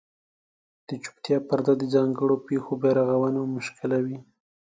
[0.87, 4.17] د چوپتیا پرده د ځانګړو پېښو بیارغونه مشکلوي.